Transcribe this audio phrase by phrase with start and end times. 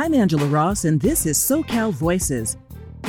[0.00, 2.56] I'm Angela Ross, and this is SoCal Voices.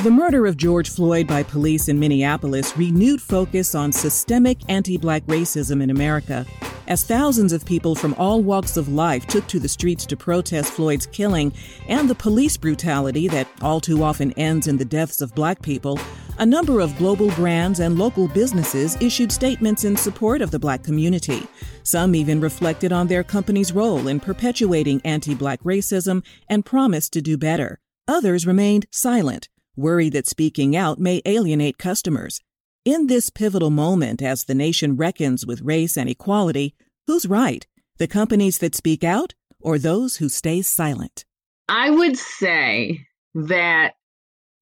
[0.02, 5.22] The murder of George Floyd by police in Minneapolis renewed focus on systemic anti black
[5.26, 6.44] racism in America.
[6.88, 10.72] As thousands of people from all walks of life took to the streets to protest
[10.72, 11.52] Floyd's killing
[11.86, 15.96] and the police brutality that all too often ends in the deaths of black people,
[16.38, 20.82] a number of global brands and local businesses issued statements in support of the black
[20.82, 21.42] community.
[21.82, 27.20] Some even reflected on their company's role in perpetuating anti black racism and promised to
[27.20, 27.78] do better.
[28.08, 32.40] Others remained silent, worried that speaking out may alienate customers.
[32.84, 36.74] In this pivotal moment, as the nation reckons with race and equality,
[37.06, 37.66] who's right?
[37.98, 41.24] The companies that speak out or those who stay silent?
[41.68, 43.94] I would say that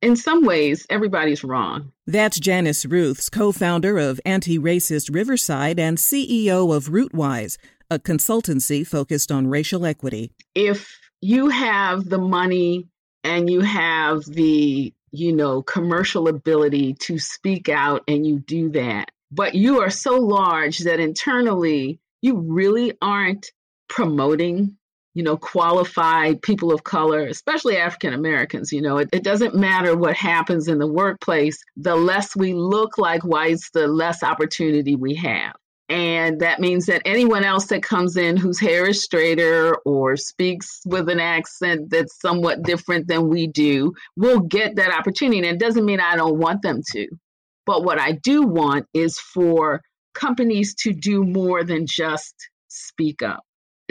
[0.00, 1.92] in some ways, everybody's wrong.
[2.06, 7.56] That's Janice Rooths, co founder of Anti Racist Riverside and CEO of Rootwize,
[7.90, 10.32] a consultancy focused on racial equity.
[10.54, 12.88] If you have the money
[13.24, 19.10] and you have the, you know, commercial ability to speak out and you do that,
[19.30, 23.50] but you are so large that internally you really aren't
[23.88, 24.76] promoting
[25.18, 28.72] you know, qualified people of color, especially African Americans.
[28.72, 32.98] You know, it, it, doesn't matter what happens in the workplace, the less we look
[32.98, 35.56] like whites, the less opportunity we have.
[35.88, 40.82] And that means that anyone else that comes in whose hair is straighter or speaks
[40.86, 45.38] with an accent that's somewhat different than we do will get that opportunity.
[45.38, 47.08] And it doesn't mean I don't want them to.
[47.66, 49.82] But what I do want is for
[50.14, 52.36] companies to do more than just
[52.68, 53.42] speak up.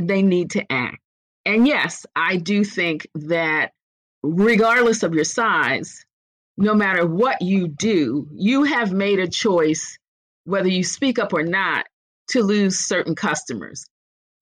[0.01, 0.99] They need to act
[1.47, 3.71] and yes, I do think that
[4.21, 6.05] regardless of your size,
[6.57, 9.97] no matter what you do, you have made a choice,
[10.43, 11.85] whether you speak up or not,
[12.31, 13.85] to lose certain customers,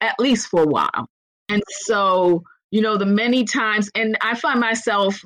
[0.02, 1.08] at least for a while.
[1.48, 5.22] And so, you know, the many times, and I find myself,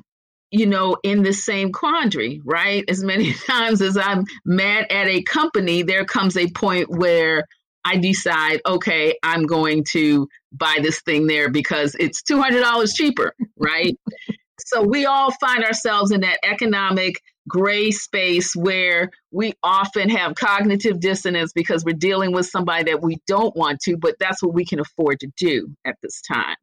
[0.52, 2.84] you know, in the same quandary, right?
[2.90, 7.46] As many times as I'm mad at a company, there comes a point where
[7.86, 13.98] I decide, okay, I'm going to buy this thing there because it's $200 cheaper, right?
[14.60, 17.16] so we all find ourselves in that economic
[17.48, 23.18] gray space where we often have cognitive dissonance because we're dealing with somebody that we
[23.28, 26.56] don't want to, but that's what we can afford to do at this time.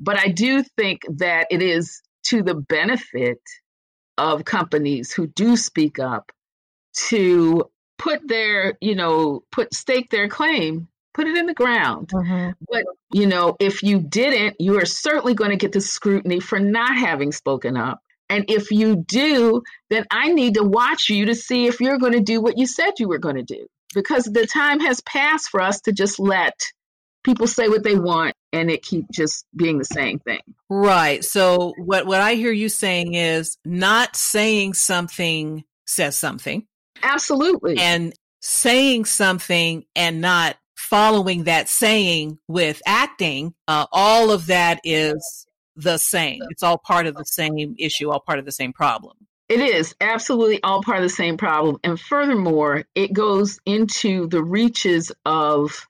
[0.00, 3.40] But I do think that it is to the benefit
[4.18, 6.32] of companies who do speak up
[7.08, 7.64] to
[7.98, 12.08] put their, you know, put stake their claim, put it in the ground.
[12.08, 12.50] Mm-hmm.
[12.70, 16.58] But, you know, if you didn't, you are certainly going to get the scrutiny for
[16.58, 18.00] not having spoken up.
[18.28, 22.14] And if you do, then I need to watch you to see if you're going
[22.14, 23.66] to do what you said you were going to do.
[23.94, 26.58] Because the time has passed for us to just let
[27.24, 30.40] people say what they want and it keep just being the same thing.
[30.70, 31.24] Right.
[31.24, 36.66] So what what I hear you saying is not saying something says something.
[37.02, 37.76] Absolutely.
[37.78, 40.56] And saying something and not
[40.92, 46.40] following that saying with acting, uh, all of that is the same.
[46.50, 49.16] It's all part of the same issue, all part of the same problem.
[49.48, 51.78] It is absolutely all part of the same problem.
[51.82, 55.88] And furthermore, it goes into the reaches of,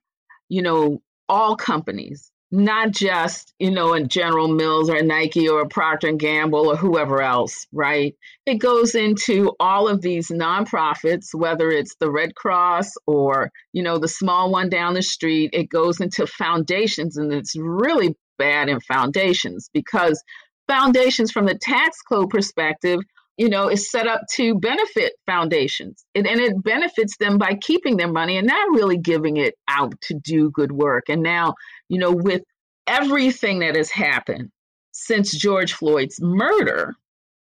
[0.49, 5.63] you know, all companies not just you know a general mills or a nike or
[5.63, 8.15] a procter and gamble or whoever else right?
[8.45, 13.99] It goes into all of these nonprofits whether it's the red cross or you know
[13.99, 15.51] the small one down the street.
[15.53, 20.23] It goes into foundations and it's really bad in foundations because
[20.69, 23.01] foundations from the tax code perspective
[23.37, 27.97] you know is set up to benefit foundations and, and it benefits them by keeping
[27.97, 31.55] their money and not really giving it out to do good work and now
[31.93, 32.43] you know, with
[32.87, 34.51] everything that has happened
[34.93, 36.95] since George Floyd's murder,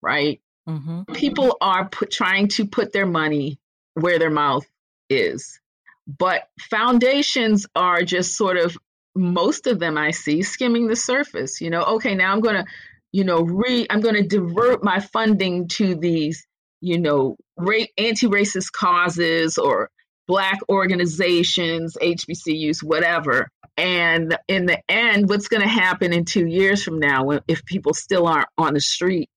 [0.02, 0.42] right?
[0.68, 1.14] Mm-hmm.
[1.14, 3.58] People are put, trying to put their money
[3.94, 4.66] where their mouth
[5.10, 5.62] is.
[6.06, 8.78] But foundations are just sort of,
[9.16, 11.62] most of them I see skimming the surface.
[11.62, 12.66] You know, okay, now I'm going to,
[13.14, 16.46] you know, re, I'm going to divert my funding to these,
[16.82, 19.90] you know, ra- anti-racist causes or
[20.28, 23.50] black organizations, HBCUs, whatever.
[23.78, 27.94] And in the end, what's going to happen in two years from now if people
[27.94, 29.30] still aren't on the streets,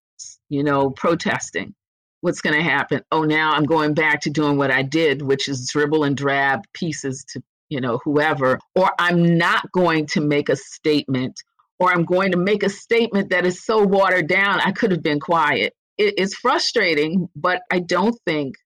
[0.49, 1.75] you know, protesting?
[2.23, 3.03] What's going to happen?
[3.13, 6.63] Oh, now I'm going back to doing what I did, which is dribble and drab
[6.73, 8.59] pieces to, you know, whoever.
[8.75, 11.43] Or I'm not going to make a statement,
[11.79, 15.03] or I'm going to make a statement that is so watered down, I could have
[15.03, 15.75] been quiet.
[15.99, 18.57] it's frustrating, but I don't think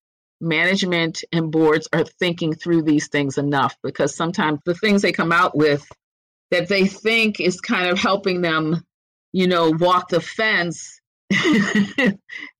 [0.41, 5.31] management and boards are thinking through these things enough because sometimes the things they come
[5.31, 5.87] out with
[6.49, 8.83] that they think is kind of helping them
[9.33, 10.99] you know, walk the fence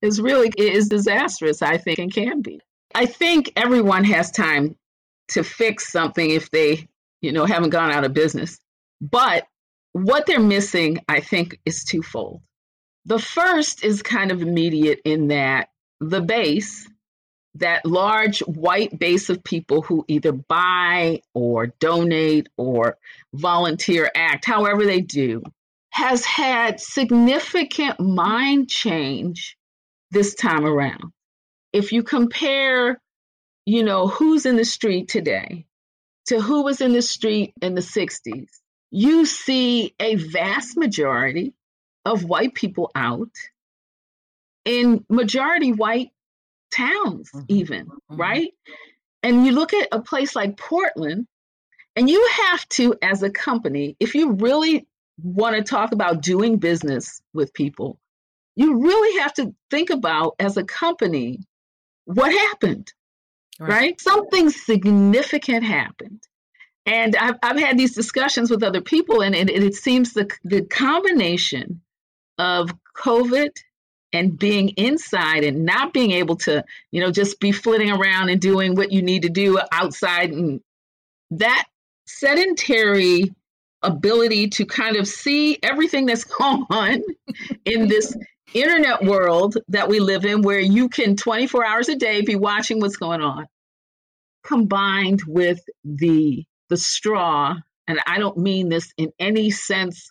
[0.02, 2.60] is really is disastrous, I think, and can be.
[2.94, 4.76] I think everyone has time
[5.28, 6.88] to fix something if they,
[7.20, 8.58] you know, haven't gone out of business.
[9.00, 9.46] But
[9.92, 12.42] what they're missing, I think, is twofold.
[13.04, 15.68] The first is kind of immediate in that
[16.00, 16.88] the base,
[17.56, 22.96] that large white base of people who either buy or donate or
[23.34, 25.42] volunteer act, however they do,
[25.90, 29.56] has had significant mind change
[30.10, 31.12] this time around.
[31.72, 33.00] If you compare,
[33.66, 35.66] you know, who's in the street today
[36.26, 38.48] to who was in the street in the 60s,
[38.92, 41.54] you see a vast majority
[42.04, 43.30] of white people out
[44.66, 46.10] in majority white
[46.70, 47.44] towns, mm-hmm.
[47.48, 48.16] even, mm-hmm.
[48.16, 48.52] right?
[49.22, 51.26] And you look at a place like Portland,
[51.96, 54.86] and you have to, as a company, if you really
[55.22, 57.98] want to talk about doing business with people,
[58.56, 61.40] you really have to think about, as a company,
[62.04, 62.92] what happened,
[63.58, 63.68] right?
[63.68, 64.00] right?
[64.00, 66.22] Something significant happened.
[66.84, 70.62] And I've, I've had these discussions with other people, and it, it seems the, the
[70.62, 71.80] combination
[72.38, 73.50] of COVID
[74.12, 78.40] and being inside and not being able to, you know, just be flitting around and
[78.40, 80.60] doing what you need to do outside and
[81.30, 81.64] that
[82.06, 83.34] sedentary
[83.82, 87.02] ability to kind of see everything that's going on
[87.64, 88.16] in this
[88.54, 92.80] internet world that we live in where you can 24 hours a day be watching
[92.80, 93.46] what's going on
[94.44, 97.54] combined with the the straw
[97.86, 100.10] and i don't mean this in any sense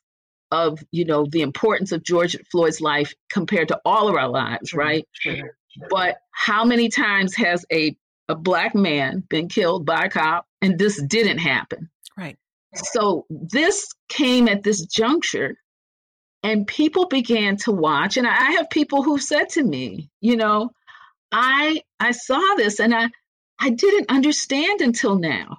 [0.51, 4.73] of you know the importance of george floyd's life compared to all of our lives
[4.73, 5.07] right?
[5.13, 5.57] sure.
[5.89, 7.95] but how many times has a
[8.31, 11.89] a black man been killed by a cop and this didn't happen?
[12.17, 12.37] Right.
[12.73, 15.57] So this came at this juncture
[16.41, 20.71] and people began to watch and i have people who said to me you know
[21.31, 23.07] i i saw this and i
[23.59, 25.57] i didn't understand until now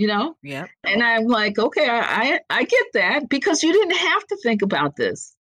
[0.00, 0.34] you know?
[0.42, 4.36] Yeah and i'm like okay I, I i get that because you didn't have to
[4.42, 5.36] think about this.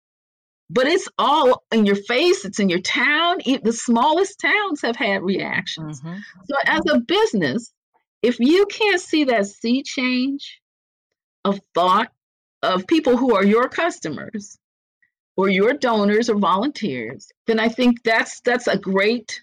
[0.69, 5.21] But it's all in your face it's in your town the smallest towns have had
[5.21, 6.01] reactions.
[6.01, 6.19] Mm-hmm.
[6.50, 7.71] so as a business
[8.24, 10.60] if you can't see that sea change
[11.45, 12.12] of thought
[12.63, 14.57] of people who are your customers
[15.38, 19.39] or your donors or volunteers, then I think that's that's a great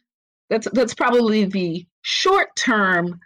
[0.51, 3.21] that's that's probably the short term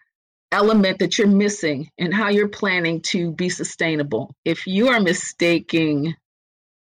[0.51, 4.35] element that you're missing and how you're planning to be sustainable.
[4.45, 6.15] If you are mistaking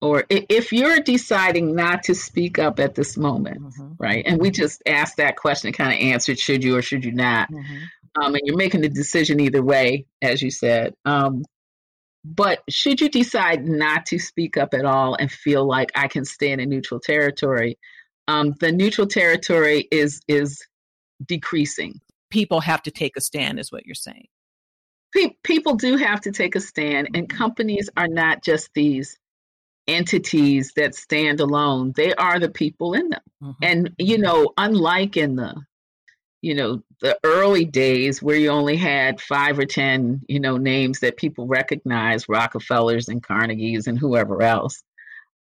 [0.02, 3.94] or if you're deciding not to speak up at this moment, mm-hmm.
[4.00, 4.24] right?
[4.26, 7.52] And we just asked that question, kind of answered, should you or should you not?
[7.52, 8.22] Mm-hmm.
[8.22, 10.96] Um, and you're making the decision either way, as you said.
[11.06, 11.46] Um,
[12.26, 16.26] but should you decide not to speak up at all and feel like I can
[16.26, 17.78] stay in a neutral territory,
[18.28, 20.62] um, the neutral territory is is
[21.26, 22.00] decreasing.
[22.32, 24.28] People have to take a stand, is what you're saying.
[25.14, 29.18] Pe- people do have to take a stand, and companies are not just these
[29.88, 31.94] entities that stand alone.
[31.96, 33.22] They are the people in them.
[33.44, 33.64] Mm-hmm.
[33.64, 35.56] And, you know, unlike in the
[36.42, 41.00] you know the early days where you only had five or ten you know names
[41.00, 44.84] that people recognize rockefellers and carnegies and whoever else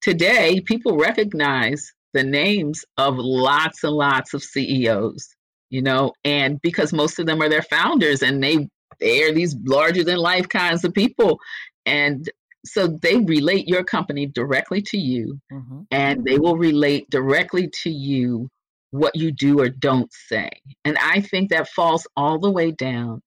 [0.01, 5.34] today people recognize the names of lots and lots of ceos
[5.75, 8.69] you know and because most of them are their founders and they
[9.01, 11.39] they are these larger than life kinds of people
[11.85, 12.31] and
[12.65, 15.81] so they relate your company directly to you mm-hmm.
[15.91, 18.49] and they will relate directly to you
[18.95, 20.49] what you do or don't say.
[20.85, 23.23] And I think that falls all the way down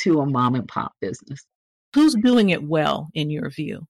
[0.00, 1.40] to a mom and pop business.
[1.94, 3.86] Who's doing it well in your view?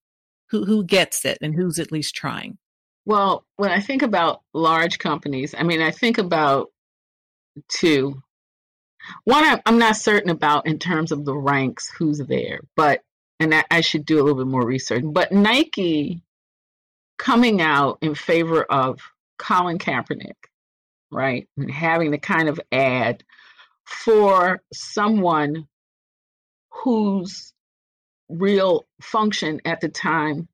[0.50, 2.58] Who who gets it and who's at least trying?
[3.04, 6.68] Well, when I think about large companies, I mean I think about
[7.68, 8.22] two.
[9.25, 13.02] One I'm not certain about in terms of the ranks who's there, but
[13.38, 15.04] and I, I should do a little bit more research.
[15.04, 16.22] But Nike
[17.18, 19.00] coming out in favor of
[19.38, 20.34] Colin Kaepernick
[21.10, 21.48] right?
[21.56, 23.25] And having the kind of ad
[23.84, 25.66] for someone
[26.70, 27.52] whose
[28.28, 30.48] real function at the time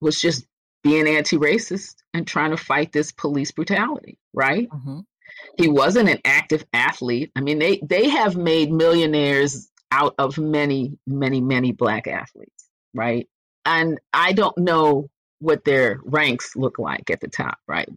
[0.00, 0.46] was just
[0.82, 4.68] being anti racist and trying to fight this police brutality, right?
[4.70, 5.00] Mm-hmm.
[5.58, 7.32] He wasn't an active athlete.
[7.36, 13.28] I mean, they, they have made millionaires out of many, many, many black athletes, right?
[13.64, 15.08] And I don't know
[15.40, 17.88] what their ranks look like at the top, right?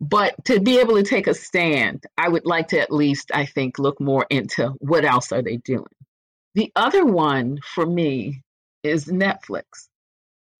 [0.00, 3.46] But to be able to take a stand, I would like to at least, I
[3.46, 5.84] think, look more into what else are they doing.
[6.54, 8.42] The other one for me
[8.82, 9.88] is Netflix.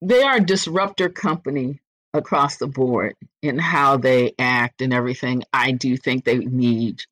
[0.03, 1.81] they are a disruptor company
[2.15, 5.43] across the board in how they act and everything.
[5.53, 7.03] I do think they need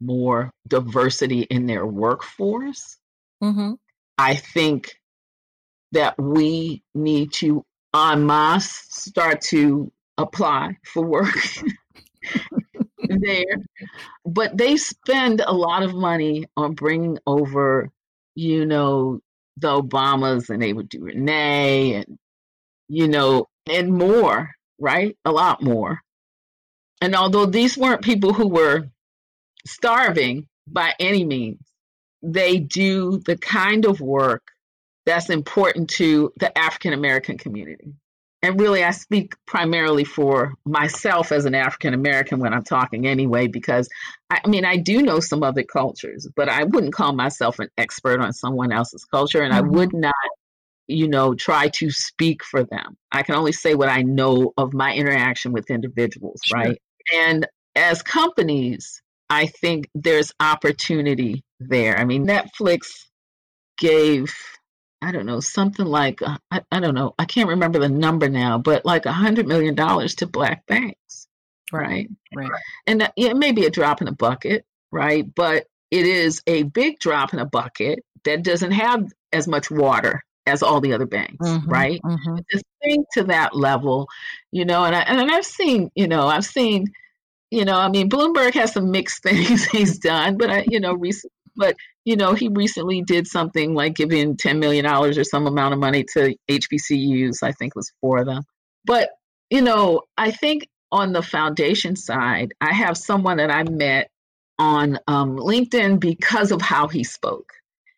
[0.00, 2.96] more diversity in their workforce.
[3.42, 3.74] Mm-hmm.
[4.16, 4.94] I think
[5.92, 7.64] that we need to
[7.94, 11.34] en masse start to apply for work
[13.08, 13.44] there.
[14.24, 17.90] But they spend a lot of money on bringing over,
[18.34, 19.20] you know,
[19.56, 22.18] the Obamas and they would do Renee and,
[22.88, 25.16] you know, and more, right?
[25.24, 26.00] A lot more.
[27.00, 28.88] And although these weren't people who were
[29.66, 31.60] starving by any means,
[32.22, 34.42] they do the kind of work
[35.06, 37.94] that's important to the African American community.
[38.42, 43.48] And really, I speak primarily for myself as an African American when I'm talking anyway,
[43.48, 43.88] because
[44.30, 47.68] I, I, mean, I do know some other cultures, but I wouldn't call myself an
[47.76, 49.42] expert on someone else's culture.
[49.42, 49.66] And mm-hmm.
[49.66, 50.14] I would not,
[50.88, 52.96] you know, try to speak for them.
[53.12, 56.58] I can only say what I know of my interaction with individuals, sure.
[56.58, 56.82] right?
[57.14, 61.98] And as companies, I think there's opportunity there.
[61.98, 62.88] I mean, Netflix
[63.76, 64.34] gave
[65.00, 68.28] I don't know, something like, uh, I, I don't know, I can't remember the number
[68.28, 71.28] now, but like a $100 million to black banks,
[71.72, 72.08] right?
[72.34, 72.50] Right.
[72.86, 75.24] And it may be a drop in a bucket, right?
[75.32, 80.24] But it is a big drop in a bucket that doesn't have as much water
[80.48, 82.00] as all the other banks, mm-hmm, right?
[82.04, 82.36] Mm-hmm.
[82.50, 84.08] To think to that level,
[84.50, 86.86] you know, and I and I've seen, you know, I've seen,
[87.50, 90.94] you know, I mean, Bloomberg has some mixed things he's done, but I, you know,
[90.94, 91.76] recently, but
[92.08, 96.04] you know, he recently did something like giving $10 million or some amount of money
[96.14, 97.42] to HBCUs.
[97.42, 98.44] I think was four of them.
[98.86, 99.10] But,
[99.50, 104.08] you know, I think on the foundation side, I have someone that I met
[104.58, 107.52] on um, LinkedIn because of how he spoke.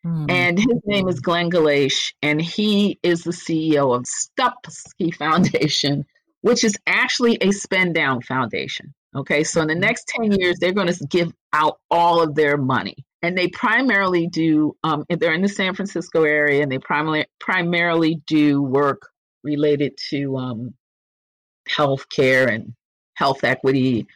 [0.05, 0.25] Mm-hmm.
[0.29, 6.05] And his name is Glenn Galesh, and he is the CEO of Stupski Foundation,
[6.41, 8.93] which is actually a spend down foundation.
[9.15, 12.57] Okay, so in the next 10 years, they're going to give out all of their
[12.57, 17.25] money and they primarily do um, they're in the san francisco area and they primarily
[17.39, 19.09] primarily do work
[19.43, 20.73] related to um,
[21.67, 22.73] health care and
[23.15, 24.07] health equity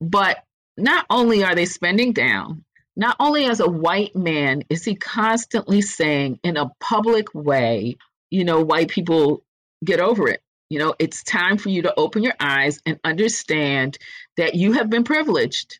[0.00, 0.38] but
[0.76, 2.64] not only are they spending down
[2.98, 7.96] not only as a white man is he constantly saying in a public way
[8.30, 9.42] you know white people
[9.84, 10.42] get over it.
[10.68, 13.96] You know it's time for you to open your eyes and understand
[14.36, 15.78] that you have been privileged.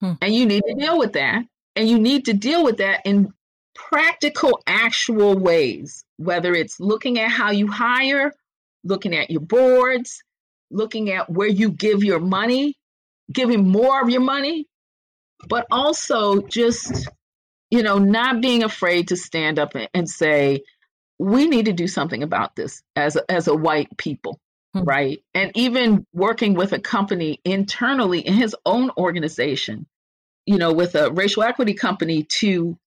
[0.00, 0.12] Hmm.
[0.20, 1.42] and you need to deal with that.
[1.74, 3.32] And you need to deal with that in
[3.74, 8.32] practical, actual ways, whether it's looking at how you hire,
[8.84, 10.22] looking at your boards,
[10.70, 12.74] looking at where you give your money,
[13.32, 14.66] giving more of your money,
[15.48, 17.08] but also just,
[17.70, 20.62] you know, not being afraid to stand up and say,
[21.18, 24.38] we need to do something about this as a, as a white people
[24.74, 24.82] hmm.
[24.82, 29.86] right and even working with a company internally in his own organization
[30.46, 32.78] you know, with a racial equity company to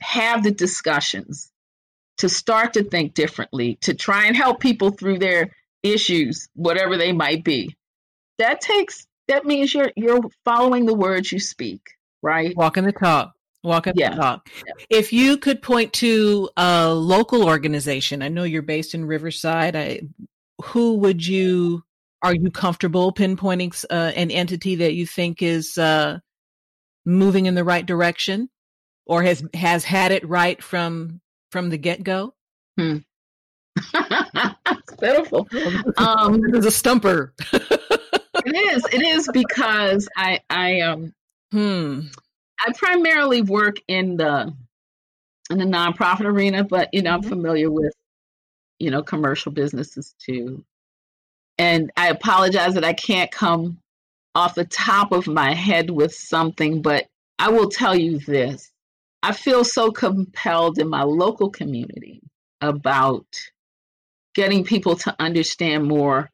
[0.00, 1.50] have the discussions,
[2.18, 5.50] to start to think differently, to try and help people through their
[5.82, 7.76] issues, whatever they might be.
[8.38, 11.80] That takes that means you're you're following the words you speak,
[12.22, 12.54] right?
[12.56, 13.32] Walking the talk.
[13.62, 14.10] Walking yeah.
[14.10, 14.48] the talk.
[14.66, 14.72] Yeah.
[14.90, 19.76] If you could point to a local organization, I know you're based in Riverside.
[19.76, 20.00] I,
[20.62, 21.82] who would you
[22.22, 26.18] are you comfortable pinpointing uh, an entity that you think is uh,
[27.04, 28.48] moving in the right direction
[29.06, 31.20] or has has had it right from
[31.50, 32.34] from the get-go
[32.78, 32.98] hmm.
[33.94, 35.46] it's pitiful
[35.96, 37.34] um this is a stumper
[38.50, 41.12] it is it is because i i um
[41.52, 42.00] hmm
[42.60, 44.52] i primarily work in the
[45.50, 47.28] in the nonprofit arena but you know i'm mm-hmm.
[47.28, 47.94] familiar with
[48.78, 50.64] you know commercial businesses too
[51.58, 53.78] and i apologize that i can't come
[54.34, 57.06] off the top of my head with something, but
[57.38, 58.70] I will tell you this.
[59.22, 62.22] I feel so compelled in my local community
[62.60, 63.26] about
[64.34, 66.30] getting people to understand more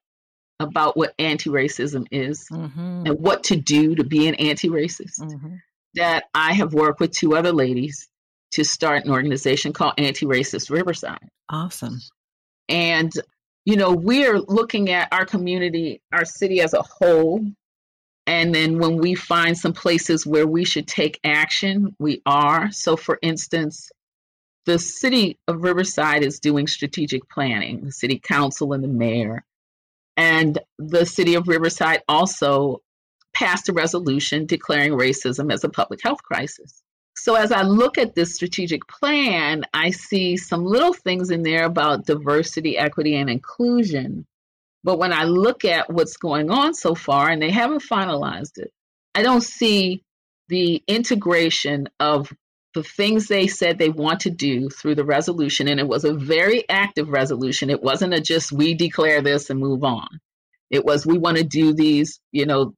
[0.60, 3.06] about what anti racism is mm-hmm.
[3.06, 5.20] and what to do to be an anti racist.
[5.20, 5.56] Mm-hmm.
[5.94, 8.08] That I have worked with two other ladies
[8.52, 11.28] to start an organization called Anti Racist Riverside.
[11.48, 12.00] Awesome.
[12.68, 13.12] And,
[13.64, 17.46] you know, we're looking at our community, our city as a whole,
[18.26, 22.70] and then when we find some places where we should take action, we are.
[22.72, 23.88] So, for instance,
[24.64, 29.44] the city of Riverside is doing strategic planning, the city council and the mayor.
[30.16, 32.82] And the city of Riverside also
[33.34, 36.82] passed a resolution declaring racism as a public health crisis.
[37.16, 41.64] So as I look at this strategic plan, I see some little things in there
[41.64, 44.26] about diversity, equity, and inclusion.
[44.84, 48.70] But when I look at what's going on so far, and they haven't finalized it,
[49.14, 50.02] I don't see
[50.48, 52.32] the integration of
[52.76, 55.66] the things they said they want to do through the resolution.
[55.66, 57.70] And it was a very active resolution.
[57.70, 60.06] It wasn't a just we declare this and move on.
[60.68, 62.74] It was we want to do these, you know,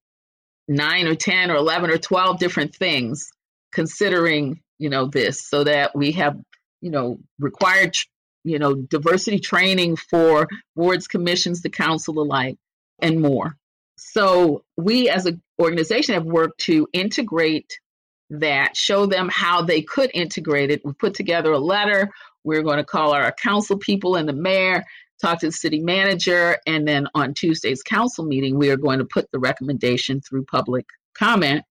[0.69, 3.33] nine or 10 or 11 or 12 different things
[3.73, 6.38] considering, you know, this so that we have,
[6.81, 7.97] you know, required,
[8.45, 12.57] you know, diversity training for boards, commissions, the council alike,
[13.00, 13.57] and more.
[13.97, 17.81] So we as an organization have worked to integrate
[18.30, 20.85] that, show them how they could integrate it.
[20.85, 22.11] We put together a letter.
[22.44, 24.85] We're going to call our council people and the mayor
[25.20, 29.04] talk to the city manager, and then on Tuesday's council meeting, we are going to
[29.04, 31.64] put the recommendation through public comment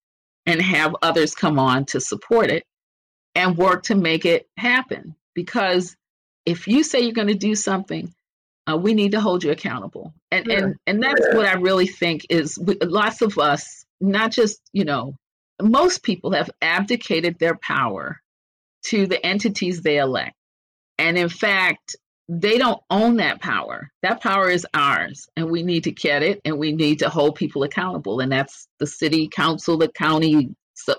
[0.45, 2.65] and have others come on to support it
[3.35, 5.15] and work to make it happen.
[5.33, 5.95] Because
[6.45, 8.13] if you say you're going to do something,
[8.69, 10.57] uh, we need to hold you accountable, and sure.
[10.57, 14.83] and and that's what I really think is we, lots of us, not just you
[14.83, 15.15] know,
[15.61, 18.21] most people have abdicated their power
[18.87, 20.35] to the entities they elect,
[20.97, 21.95] and in fact,
[22.29, 23.89] they don't own that power.
[24.03, 27.35] That power is ours, and we need to get it, and we need to hold
[27.35, 28.19] people accountable.
[28.19, 30.49] And that's the city council, the county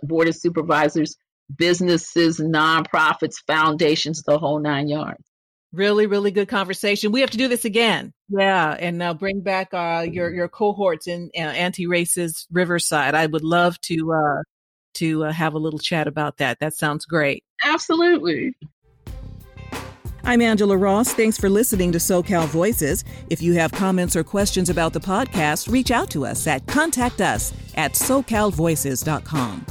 [0.03, 1.17] board of supervisors,
[1.57, 5.28] businesses, nonprofits, foundations, the whole nine yards.
[5.73, 7.13] Really, really good conversation.
[7.13, 8.13] We have to do this again.
[8.31, 13.15] Yeah, and now bring back uh, your your cohorts in uh, anti-racist Riverside.
[13.15, 14.43] I would love to uh,
[14.95, 16.59] to uh, have a little chat about that.
[16.61, 17.45] That sounds great.
[17.63, 18.55] Absolutely.
[20.25, 21.15] I'm Angela Ross.
[21.15, 23.05] Thanks for listening to SoCal Voices.
[23.31, 27.21] If you have comments or questions about the podcast, reach out to us at contact
[27.21, 29.67] us at socalvoices.com.